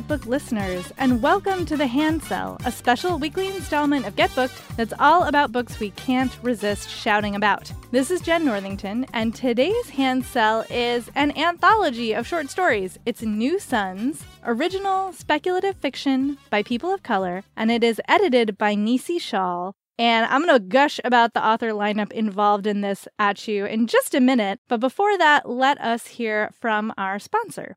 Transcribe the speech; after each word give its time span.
Get 0.00 0.08
Booked 0.08 0.26
listeners, 0.26 0.90
and 0.96 1.20
welcome 1.20 1.66
to 1.66 1.76
The 1.76 1.86
Hand 1.86 2.22
Sell, 2.22 2.56
a 2.64 2.72
special 2.72 3.18
weekly 3.18 3.48
installment 3.48 4.06
of 4.06 4.16
Get 4.16 4.34
Booked 4.34 4.54
that's 4.74 4.94
all 4.98 5.24
about 5.24 5.52
books 5.52 5.78
we 5.78 5.90
can't 5.90 6.34
resist 6.42 6.88
shouting 6.88 7.36
about. 7.36 7.70
This 7.90 8.10
is 8.10 8.22
Jenn 8.22 8.46
Northington, 8.46 9.04
and 9.12 9.34
today's 9.34 9.90
Hand 9.90 10.24
Sell 10.24 10.64
is 10.70 11.10
an 11.14 11.36
anthology 11.36 12.14
of 12.14 12.26
short 12.26 12.48
stories. 12.48 12.98
It's 13.04 13.20
New 13.20 13.58
Suns, 13.58 14.24
original 14.42 15.12
speculative 15.12 15.76
fiction 15.76 16.38
by 16.48 16.62
people 16.62 16.94
of 16.94 17.02
color, 17.02 17.44
and 17.54 17.70
it 17.70 17.84
is 17.84 18.00
edited 18.08 18.56
by 18.56 18.74
Nisi 18.74 19.18
Shawl. 19.18 19.74
And 19.98 20.24
I'm 20.24 20.46
going 20.46 20.58
to 20.58 20.66
gush 20.66 20.98
about 21.04 21.34
the 21.34 21.46
author 21.46 21.72
lineup 21.72 22.10
involved 22.12 22.66
in 22.66 22.80
this 22.80 23.06
at 23.18 23.46
you 23.46 23.66
in 23.66 23.86
just 23.86 24.14
a 24.14 24.20
minute. 24.20 24.60
But 24.66 24.80
before 24.80 25.18
that, 25.18 25.46
let 25.46 25.78
us 25.78 26.06
hear 26.06 26.48
from 26.58 26.90
our 26.96 27.18
sponsor. 27.18 27.76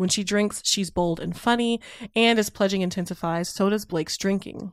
When 0.00 0.08
she 0.08 0.24
drinks, 0.24 0.62
she's 0.64 0.88
bold 0.88 1.20
and 1.20 1.36
funny, 1.36 1.78
and 2.16 2.38
as 2.38 2.48
pledging 2.48 2.80
intensifies, 2.80 3.50
so 3.50 3.68
does 3.68 3.84
Blake's 3.84 4.16
drinking. 4.16 4.72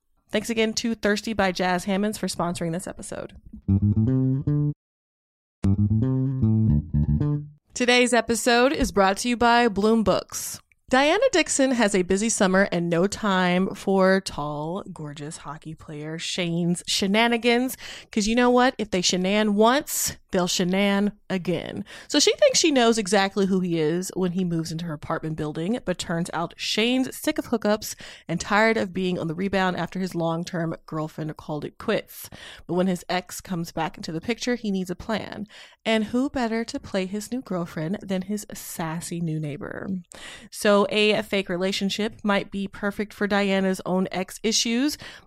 Thanks 0.31 0.49
again 0.49 0.73
to 0.75 0.95
Thirsty 0.95 1.33
by 1.33 1.51
Jas 1.51 1.83
Hammonds 1.83 2.17
for 2.17 2.27
sponsoring 2.27 2.71
this 2.71 2.87
episode. 2.87 3.33
Today's 7.73 8.13
episode 8.13 8.71
is 8.71 8.91
brought 8.91 9.17
to 9.17 9.29
you 9.29 9.35
by 9.35 9.67
Bloom 9.67 10.03
Books. 10.03 10.61
Diana 10.89 11.23
Dixon 11.31 11.71
has 11.71 11.95
a 11.95 12.01
busy 12.01 12.27
summer 12.29 12.67
and 12.71 12.89
no 12.89 13.07
time 13.07 13.73
for 13.75 14.19
tall, 14.21 14.83
gorgeous 14.91 15.37
hockey 15.37 15.73
player 15.73 16.19
Shane's 16.19 16.83
shenanigans. 16.85 17.77
Because 18.01 18.27
you 18.27 18.35
know 18.35 18.49
what? 18.49 18.75
If 18.77 18.91
they 18.91 19.01
shenan 19.01 19.51
once, 19.51 20.17
they'll 20.31 20.47
shenan 20.47 21.11
again. 21.29 21.85
So 22.07 22.19
she 22.19 22.33
thinks 22.35 22.59
she 22.59 22.71
knows 22.71 22.97
exactly 22.97 23.45
who 23.45 23.59
he 23.59 23.79
is 23.79 24.11
when 24.15 24.31
he 24.33 24.43
moves 24.43 24.71
into 24.71 24.85
her 24.85 24.93
apartment 24.93 25.35
building, 25.35 25.79
but 25.85 25.97
turns 25.97 26.29
out 26.33 26.53
Shane's 26.57 27.15
sick 27.15 27.37
of 27.37 27.47
hookups 27.47 27.95
and 28.27 28.39
tired 28.39 28.77
of 28.77 28.93
being 28.93 29.19
on 29.19 29.27
the 29.27 29.35
rebound 29.35 29.77
after 29.77 29.99
his 29.99 30.15
long 30.15 30.43
term 30.43 30.75
girlfriend 30.85 31.35
called 31.37 31.65
it 31.65 31.77
quits. 31.77 32.29
But 32.67 32.73
when 32.75 32.87
his 32.87 33.05
ex 33.09 33.41
comes 33.41 33.71
back 33.71 33.97
into 33.97 34.11
the 34.11 34.21
picture, 34.21 34.55
he 34.55 34.71
needs 34.71 34.89
a 34.89 34.95
plan. 34.95 35.47
And 35.85 36.05
who 36.05 36.29
better 36.29 36.63
to 36.65 36.79
play 36.79 37.05
his 37.05 37.31
new 37.31 37.41
girlfriend 37.41 37.99
than 38.01 38.23
his 38.23 38.45
sassy 38.53 39.19
new 39.19 39.39
neighbor? 39.39 39.87
So 40.51 40.87
a 40.89 41.21
fake 41.23 41.49
relationship 41.49 42.19
might 42.23 42.51
be 42.51 42.67
perfect 42.67 43.13
for 43.13 43.27
Diana's 43.27 43.81
own 43.85 44.07
ex 44.11 44.39
issues, 44.43 44.97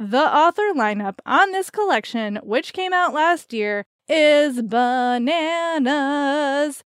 The 0.00 0.34
author 0.34 0.72
lineup 0.74 1.18
on 1.26 1.52
this 1.52 1.68
collection, 1.68 2.36
which 2.42 2.72
came 2.72 2.94
out 2.94 3.12
last 3.12 3.52
year, 3.52 3.84
is 4.08 4.62
bananas. 4.62 5.22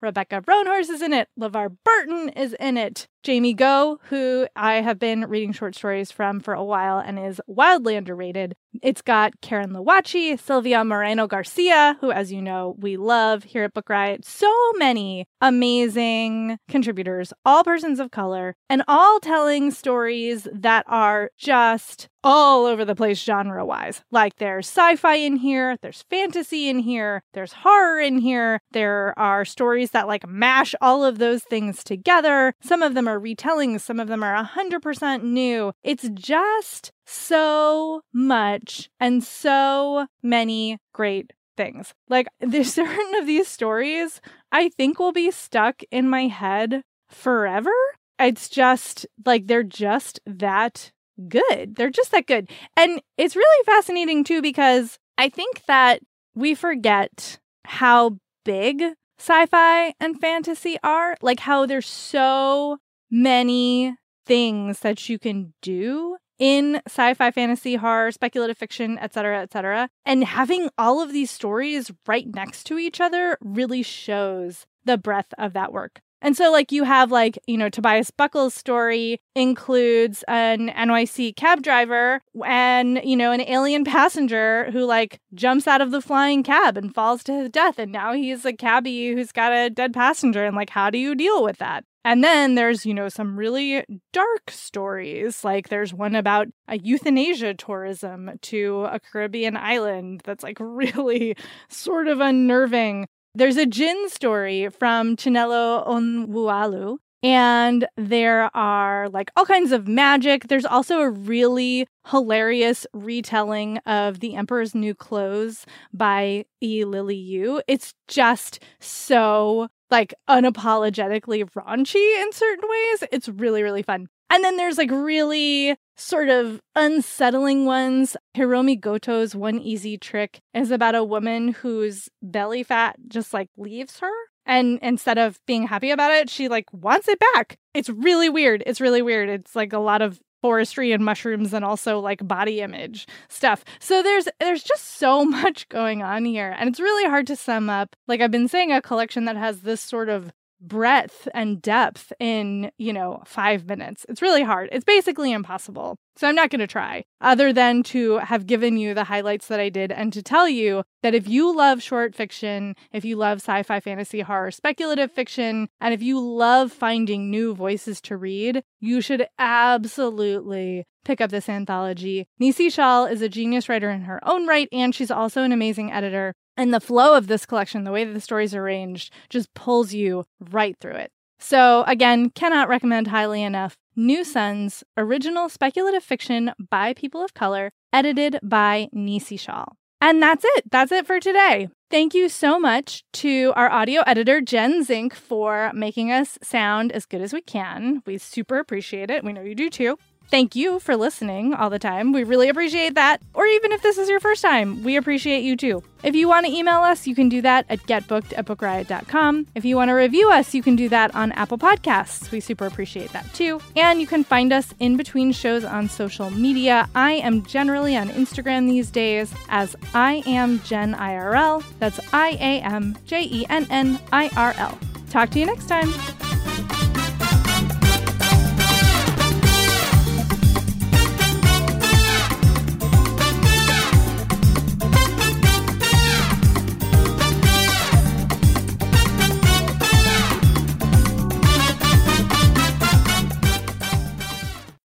Rebecca 0.03 0.43
Roanhorse 0.43 0.91
is 0.91 1.03
in 1.03 1.12
it. 1.12 1.28
LeVar 1.39 1.77
Burton 1.84 2.31
is 2.31 2.56
in 2.59 2.77
it. 2.77 3.06
Jaymee 3.25 3.56
Goh, 3.56 3.99
who 4.09 4.49
I 4.56 4.81
have 4.81 4.99
been 4.99 5.27
reading 5.28 5.53
short 5.53 5.77
stories 5.77 6.11
from 6.11 6.41
for 6.41 6.53
a 6.53 6.65
while 6.65 6.99
and 6.99 7.17
is 7.17 7.41
wildly 7.47 7.94
underrated. 7.94 8.56
It's 8.82 9.03
got 9.03 9.41
Karin 9.41 9.70
Lowachee, 9.70 10.38
Silvia 10.38 10.84
Moreno 10.84 11.26
Garcia, 11.26 11.97
who, 12.00 12.10
as 12.10 12.32
you 12.32 12.41
know, 12.42 12.76
we 12.78 12.97
love 12.97 13.44
here 13.44 13.64
at 13.64 13.75
Book 13.75 13.88
Riot. 13.88 14.25
So 14.25 14.53
many 14.76 15.26
amazing 15.41 16.59
contributors, 16.69 17.32
all 17.44 17.64
persons 17.64 18.00
of 18.00 18.10
color, 18.10 18.54
and 18.69 18.82
all 18.88 19.20
telling 19.20 19.70
stories 19.70 20.48
that 20.53 20.84
are 20.88 21.31
just 21.37 22.09
all 22.26 22.66
over 22.66 22.84
the 22.84 22.97
place 22.97 23.22
genre 23.22 23.64
wise. 23.64 24.03
Like 24.10 24.37
there's 24.37 24.66
sci 24.66 24.97
fi 24.97 25.14
in 25.14 25.37
here, 25.37 25.76
there's 25.81 26.04
fantasy 26.10 26.69
in 26.69 26.81
here, 26.81 27.22
there's 27.34 27.53
horror 27.53 28.00
in 28.00 28.19
here, 28.19 28.60
there 28.72 29.14
are 29.16 29.44
stories 29.44 29.93
that 29.93 30.08
like 30.08 30.28
mash 30.28 30.75
all 30.81 31.04
of 31.04 31.19
those 31.19 31.44
things 31.44 31.84
together. 31.84 32.53
Some 32.60 32.82
of 32.82 32.94
them 32.94 33.06
are 33.06 33.20
retellings, 33.20 33.82
some 33.82 34.00
of 34.00 34.08
them 34.08 34.25
are 34.25 34.44
100% 34.44 35.22
new. 35.22 35.72
It's 35.84 36.08
just 36.14 36.91
so 37.06 38.03
much 38.12 38.91
and 39.00 39.22
so 39.22 40.06
many 40.22 40.78
great 40.93 41.33
things. 41.56 41.94
Like 42.09 42.27
there's 42.41 42.75
certain 42.75 43.15
of 43.17 43.27
these 43.27 43.49
stories 43.49 44.21
I 44.53 44.69
think 44.69 44.99
will 44.99 45.12
be 45.12 45.31
stuck 45.31 45.82
in 45.91 46.08
my 46.08 46.26
head 46.26 46.82
forever. 47.08 47.73
It's 48.19 48.49
just 48.49 49.06
like 49.25 49.47
they're 49.47 49.62
just 49.62 50.20
that 50.26 50.91
good. 51.29 51.76
They're 51.76 51.91
just 51.91 52.12
that 52.12 52.26
good. 52.26 52.50
And 52.76 53.00
it's 53.17 53.37
really 53.37 53.64
fascinating 53.64 54.25
too 54.25 54.43
because 54.43 54.99
I 55.19 55.29
think 55.29 55.64
that 55.67 56.00
we 56.35 56.55
forget 56.55 57.38
how 57.64 58.19
big 58.44 58.82
sci-fi 59.19 59.94
and 59.99 60.20
fantasy 60.20 60.79
are, 60.82 61.17
like 61.23 61.41
how 61.41 61.67
there's 61.67 61.87
so 61.87 62.79
many 63.11 63.97
things 64.26 64.81
that 64.81 65.08
you 65.08 65.19
can 65.19 65.55
do 65.62 66.17
in 66.38 66.81
sci-fi 66.87 67.31
fantasy 67.31 67.77
horror 67.77 68.11
speculative 68.12 68.59
fiction 68.59 68.99
etc 68.99 69.43
etc 69.43 69.88
and 70.05 70.25
having 70.25 70.69
all 70.79 71.00
of 71.00 71.12
these 71.12 71.31
stories 71.31 71.91
right 72.06 72.27
next 72.35 72.65
to 72.65 72.79
each 72.79 73.00
other 73.00 73.38
really 73.41 73.83
shows 73.83 74.67
the 74.85 74.99
breadth 74.99 75.33
of 75.38 75.53
that 75.53 75.73
work 75.73 76.00
And 76.23 76.35
so, 76.37 76.50
like, 76.50 76.73
you 76.73 76.85
have, 76.85 77.12
like, 77.12 77.38
you 77.47 77.59
know, 77.59 77.69
Tobias 77.69 78.11
Buckell's 78.11 78.55
story 78.55 79.21
includes 79.35 80.25
an 80.27 80.71
NYC 80.71 81.37
cab 81.37 81.62
driver 81.62 82.23
and, 82.44 83.00
you 83.05 83.17
know, 83.17 83.32
an 83.32 83.43
alien 83.43 83.85
passenger 83.85 84.71
who, 84.73 84.85
like, 84.87 85.21
jumps 85.35 85.67
out 85.67 85.82
of 85.82 85.91
the 85.91 86.00
flying 86.00 86.43
cab 86.43 86.79
and 86.79 86.94
falls 86.94 87.23
to 87.25 87.32
his 87.32 87.50
death. 87.50 87.79
And 87.79 87.93
now 87.93 88.12
he's 88.15 88.44
a 88.47 88.53
cabbie 88.55 89.12
who's 89.12 89.31
got 89.31 89.53
a 89.53 89.69
dead 89.71 89.93
passenger. 89.93 90.44
And, 90.47 90.56
like, 90.56 90.71
how 90.71 90.89
do 90.91 90.99
you 90.99 91.15
deal 91.15 91.44
with 91.44 91.59
that? 91.59 91.85
And 92.06 92.23
then 92.23 92.55
there's, 92.55 92.87
you 92.87 92.94
know, 92.94 93.08
some 93.08 93.37
really 93.37 93.85
dark 94.12 94.49
stories. 94.49 95.43
Like 95.43 95.70
there's 95.70 95.93
one 95.93 96.14
about 96.14 96.47
a 96.69 96.79
euthanasia 96.79 97.55
tourism 97.55 98.31
to 98.43 98.85
a 98.85 99.00
Caribbean 99.00 99.56
island 99.56 100.23
that's 100.25 100.44
like 100.44 100.58
really 100.61 101.35
sort 101.69 102.06
of 102.06 102.20
unnerving. 102.20 103.08
There's 103.35 103.56
a 103.56 103.67
jinn 103.67 104.08
story 104.08 104.69
from 104.69 105.17
Chinelo 105.17 105.85
Onwualu. 105.85 106.99
And 107.25 107.88
there 107.97 108.56
are 108.56 109.08
like 109.08 109.32
all 109.35 109.44
kinds 109.44 109.73
of 109.73 109.88
magic. 109.88 110.47
There's 110.47 110.64
also 110.64 111.00
a 111.00 111.11
really 111.11 111.88
hilarious 112.06 112.87
retelling 112.94 113.79
of 113.79 114.20
The 114.20 114.37
Emperor's 114.37 114.76
New 114.76 114.94
Clothes 114.94 115.67
by 115.93 116.44
E. 116.62 116.85
Lily 116.85 117.17
Yu. 117.17 117.62
It's 117.67 117.94
just 118.06 118.61
so 118.79 119.67
like 119.91 120.15
unapologetically 120.29 121.49
raunchy 121.53 122.23
in 122.23 122.33
certain 122.33 122.69
ways. 122.69 123.05
It's 123.12 123.29
really, 123.29 123.62
really 123.62 123.83
fun. 123.83 124.09
And 124.29 124.43
then 124.43 124.56
there's 124.56 124.79
like 124.79 124.91
really 124.91 125.77
sort 125.97 126.29
of 126.29 126.61
unsettling 126.75 127.65
ones. 127.65 128.17
Hiromi 128.37 128.81
Goto's 128.81 129.35
One 129.35 129.59
Easy 129.59 129.97
Trick 129.97 130.41
is 130.53 130.71
about 130.71 130.94
a 130.94 131.05
woman 131.05 131.49
whose 131.49 132.09
belly 132.23 132.62
fat 132.62 132.97
just 133.09 133.33
like 133.33 133.49
leaves 133.56 134.00
her. 134.00 134.12
And 134.44 134.79
instead 134.83 135.19
of 135.19 135.41
being 135.47 135.67
happy 135.67 135.91
about 135.91 136.12
it, 136.12 136.31
she 136.31 136.49
like 136.49 136.67
wants 136.73 137.09
it 137.09 137.19
back. 137.35 137.59
It's 137.75 137.89
really 137.89 138.29
weird. 138.29 138.62
It's 138.67 138.81
really 138.81 139.03
weird. 139.03 139.29
It's 139.29 139.56
like 139.56 139.73
a 139.73 139.79
lot 139.79 140.03
of 140.03 140.21
forestry 140.46 140.93
and 140.93 141.04
mushrooms 141.04 141.52
and 141.52 141.64
also 141.64 141.98
like 141.98 142.25
body 142.25 142.60
image 142.60 143.08
stuff. 143.28 143.64
So 143.81 144.00
there's 144.00 144.28
there's 144.38 144.62
just 144.62 144.96
so 144.96 145.25
much 145.40 145.69
going 145.69 146.04
on 146.04 146.25
here 146.25 146.54
and 146.56 146.69
it's 146.69 146.78
really 146.78 147.10
hard 147.10 147.26
to 147.26 147.34
sum 147.34 147.69
up. 147.69 147.96
Like 148.06 148.20
I've 148.20 148.31
been 148.31 148.46
saying 148.46 148.70
a 148.70 148.81
collection 148.81 149.25
that 149.25 149.37
has 149.37 149.62
this 149.62 149.81
sort 149.81 150.08
of 150.08 150.31
breadth 150.61 151.29
and 151.35 151.61
depth 151.61 152.12
in, 152.19 152.70
you 152.79 152.93
know, 152.93 153.23
five 153.26 153.67
minutes. 153.67 154.06
It's 154.08 154.23
really 154.23 154.43
hard. 154.43 154.69
It's 154.73 154.85
basically 154.85 155.32
impossible. 155.32 155.97
So 156.17 156.26
I'm 156.26 156.35
not 156.35 156.49
going 156.49 156.61
to 156.61 156.67
try, 156.67 157.05
other 157.20 157.53
than 157.53 157.82
to 157.85 158.19
have 158.19 158.47
given 158.47 158.79
you 158.79 158.94
the 158.94 159.05
highlights 159.05 159.49
that 159.49 159.61
I 159.61 159.69
did 159.69 159.93
and 159.93 160.12
to 160.14 160.23
tell 160.23 160.49
you 160.49 160.82
that 161.03 161.14
if 161.14 161.29
you 161.29 161.55
love 161.55 161.82
short 161.82 162.14
fiction, 162.14 162.75
if 162.91 163.05
you 163.05 163.17
love 163.17 163.38
sci 163.38 163.62
fi, 163.64 163.81
fantasy, 163.81 164.20
horror, 164.20 164.50
speculative 164.50 165.12
fiction, 165.12 165.69
and 165.79 165.93
if 165.93 166.03
you 166.03 166.19
love 166.19 166.73
finding 166.73 167.31
new 167.31 167.55
voices 167.55 168.00
to 168.03 168.17
read, 168.17 168.62
you 168.81 169.03
should 169.03 169.26
absolutely 169.38 170.87
pick 171.05 171.20
up 171.20 171.31
this 171.31 171.49
anthology. 171.49 172.26
Nisi 172.38 172.70
Shawl 172.70 173.06
is 173.06 173.20
a 173.23 173.29
genius 173.29 173.69
writer 173.69 173.91
in 173.91 174.03
her 174.03 174.19
own 174.26 174.47
right, 174.47 174.69
and 174.73 174.94
she's 174.94 175.11
also 175.11 175.43
an 175.43 175.53
amazing 175.53 175.93
editor. 175.93 176.35
And 176.56 176.73
the 176.73 176.81
flow 176.81 177.17
of 177.17 177.26
this 177.26 177.47
collection, 177.47 177.85
the 177.85 177.93
way 177.93 178.05
that 178.05 178.12
the 178.12 178.20
stories 178.20 178.55
are 178.55 178.62
arranged, 178.62 179.12
just 179.29 179.53
pulls 179.55 179.93
you 179.93 180.25
right 180.50 180.76
through 180.81 180.97
it. 180.97 181.12
So, 181.38 181.85
again, 181.87 182.31
cannot 182.31 182.69
recommend 182.69 183.08
highly 183.08 183.43
enough 183.43 183.76
New 183.94 184.25
Suns, 184.25 184.82
original 184.97 185.49
speculative 185.49 186.03
fiction 186.03 186.53
by 186.70 186.94
people 186.94 187.23
of 187.23 187.35
color, 187.35 187.70
edited 187.93 188.38
by 188.43 188.88
Nisi 188.93 189.37
Shawl. 189.37 189.76
And 190.00 190.23
that's 190.23 190.44
it. 190.44 190.70
That's 190.70 190.93
it 190.93 191.06
for 191.06 191.20
today. 191.20 191.69
Thank 191.91 192.14
you 192.14 192.29
so 192.29 192.58
much 192.58 193.05
to 193.14 193.53
our 193.56 193.70
audio 193.70 194.03
editor, 194.06 194.41
Jen 194.41 194.82
Zink, 194.82 195.14
for 195.14 195.70
making 195.75 196.12
us 196.12 196.38
sound 196.43 196.93
as 196.93 197.06
good 197.06 197.23
as 197.23 197.32
we 197.32 197.41
can. 197.41 198.03
We 198.06 198.19
super 198.19 198.58
appreciate 198.58 199.11
it. 199.11 199.25
We 199.25 199.32
know 199.32 199.43
you 199.43 199.55
do 199.55 199.70
too. 199.70 199.97
Thank 200.31 200.56
you 200.56 200.81
for 200.81 200.96
listening 200.96 201.55
all 201.55 201.70
the 201.70 201.78
time. 201.78 202.12
We 202.12 202.25
really 202.25 202.49
appreciate 202.49 202.94
that. 202.94 203.23
Or 203.32 203.46
even 203.46 203.73
if 203.73 203.82
this 203.82 203.96
is 203.96 204.08
your 204.08 204.20
first 204.20 204.43
time, 204.43 204.82
we 204.82 204.96
appreciate 204.96 205.44
you 205.44 205.56
too. 205.56 205.82
If 206.02 206.14
you 206.14 206.28
want 206.28 206.46
to 206.46 206.52
email 206.52 206.81
us, 206.81 207.06
you 207.06 207.14
can 207.14 207.28
do 207.28 207.40
that 207.43 207.67
at 207.69 207.81
getbooked 207.81 208.37
at 208.37 208.46
bookriot.com. 208.46 209.46
If 209.55 209.64
you 209.64 209.76
want 209.76 209.88
to 209.88 209.94
review 209.94 210.31
us, 210.31 210.55
you 210.55 210.62
can 210.62 210.76
do 210.76 210.88
that 210.88 211.14
on 211.14 211.32
Apple 211.32 211.58
Podcasts. 211.58 212.31
We 212.31 212.40
super 212.40 212.67
appreciate 212.67 213.12
that 213.12 213.32
too. 213.34 213.61
And 213.76 214.00
you 214.00 214.06
can 214.06 214.25
find 214.25 214.52
us 214.52 214.75
in 214.78 214.96
between 214.96 215.32
shows 215.32 215.64
on 215.64 215.88
social 215.88 216.31
media. 216.31 216.88
I 216.94 217.12
am 217.12 217.44
generally 217.44 217.96
on 217.96 218.08
Instagram 218.11 218.67
these 218.69 218.90
days 218.90 219.32
as 219.49 219.76
I 219.94 220.22
am 220.26 220.61
Jen 220.62 220.94
IRL. 220.94 221.64
That's 221.79 222.00
I 222.12 222.31
A 222.40 222.61
M 222.62 222.96
J 223.06 223.22
E 223.22 223.46
N 223.49 223.67
N 223.70 223.99
I 224.12 224.31
R 224.37 224.55
L. 224.58 224.79
Talk 225.11 225.31
to 225.31 225.38
you 225.38 225.46
next 225.46 225.67
time. 225.67 225.93